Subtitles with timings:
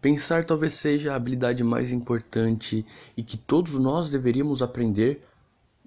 [0.00, 5.26] Pensar talvez seja a habilidade mais importante e que todos nós deveríamos aprender,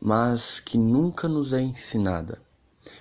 [0.01, 2.41] mas que nunca nos é ensinada.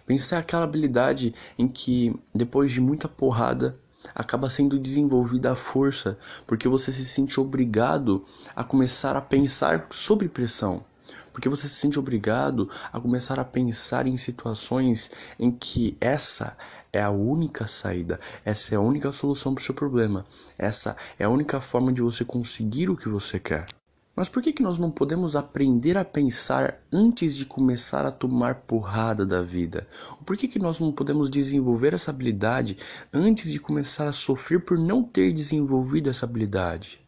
[0.07, 3.77] Pensar é aquela habilidade em que, depois de muita porrada,
[4.15, 6.17] acaba sendo desenvolvida a força,
[6.47, 8.25] porque você se sente obrigado
[8.55, 10.85] a começar a pensar sobre pressão.
[11.33, 16.57] Porque você se sente obrigado a começar a pensar em situações em que essa
[16.93, 20.27] é a única saída, essa é a única solução para o seu problema,
[20.59, 23.67] essa é a única forma de você conseguir o que você quer.
[24.15, 28.57] Mas por que, que nós não podemos aprender a pensar antes de começar a tomar
[28.57, 29.89] porrada da vida?
[30.27, 32.77] Por que, que nós não podemos desenvolver essa habilidade
[33.13, 37.01] antes de começar a sofrer por não ter desenvolvido essa habilidade?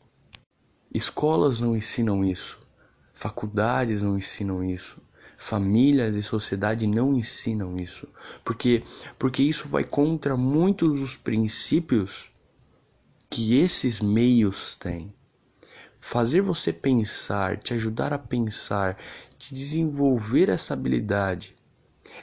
[0.94, 2.60] Escolas não ensinam isso,
[3.12, 5.00] faculdades não ensinam isso,
[5.42, 8.06] famílias e sociedade não ensinam isso.
[8.44, 8.84] Porque
[9.18, 12.30] porque isso vai contra muitos dos princípios
[13.28, 15.12] que esses meios têm.
[15.98, 18.96] Fazer você pensar, te ajudar a pensar,
[19.36, 21.56] te desenvolver essa habilidade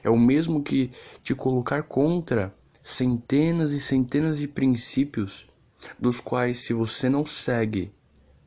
[0.01, 0.89] é o mesmo que
[1.21, 5.45] te colocar contra centenas e centenas de princípios
[5.99, 7.91] dos quais se você não segue,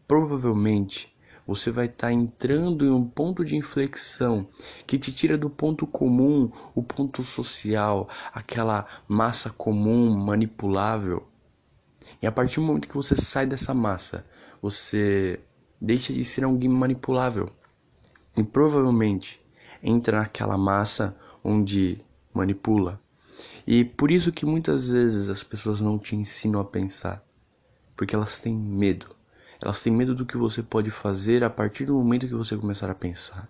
[0.08, 1.14] provavelmente
[1.46, 4.46] você vai estar tá entrando em um ponto de inflexão
[4.86, 11.26] que te tira do ponto comum, o ponto social, aquela massa comum manipulável.
[12.20, 14.24] E a partir do momento que você sai dessa massa,
[14.60, 15.40] você
[15.80, 17.48] deixa de ser alguém manipulável
[18.36, 19.40] e provavelmente
[19.82, 21.98] entra naquela massa onde
[22.32, 23.00] manipula.
[23.66, 27.24] E por isso que muitas vezes as pessoas não te ensinam a pensar,
[27.96, 29.14] porque elas têm medo.
[29.62, 32.90] Elas têm medo do que você pode fazer a partir do momento que você começar
[32.90, 33.48] a pensar.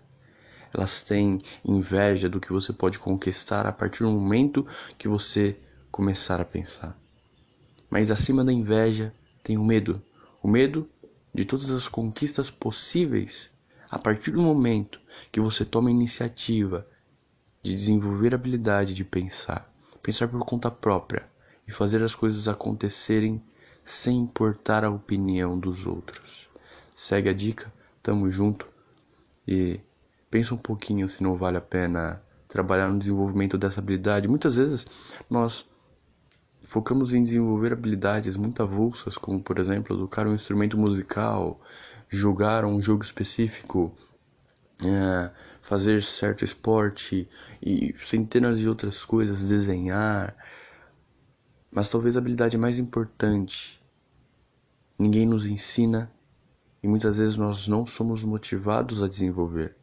[0.71, 5.57] Elas têm inveja do que você pode conquistar a partir do momento que você
[5.91, 6.95] começar a pensar.
[7.89, 10.01] Mas acima da inveja tem o medo.
[10.41, 10.87] O medo
[11.33, 13.51] de todas as conquistas possíveis
[13.89, 14.99] a partir do momento
[15.31, 16.87] que você toma a iniciativa
[17.63, 21.27] de desenvolver a habilidade de pensar, pensar por conta própria
[21.67, 23.41] e fazer as coisas acontecerem
[23.83, 26.49] sem importar a opinião dos outros.
[26.95, 27.71] Segue a dica,
[28.01, 28.67] tamo junto
[29.47, 29.79] e
[30.29, 34.27] pensa um pouquinho se não vale a pena trabalhar no desenvolvimento dessa habilidade.
[34.27, 34.85] Muitas vezes
[35.29, 35.65] nós
[36.63, 41.59] focamos em desenvolver habilidades muito avulsas, como por exemplo tocar um instrumento musical,
[42.09, 43.91] jogar um jogo específico,
[44.85, 47.27] é, fazer certo esporte
[47.61, 50.35] e centenas de outras coisas, desenhar,
[51.73, 53.81] mas talvez a habilidade mais importante
[54.97, 56.11] ninguém nos ensina
[56.81, 59.75] e muitas vezes nós não somos motivados a desenvolver.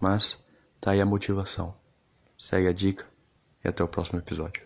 [0.00, 0.38] Mas
[0.80, 1.74] tá aí a motivação.
[2.36, 3.06] Segue a dica
[3.64, 4.62] e até o próximo episódio.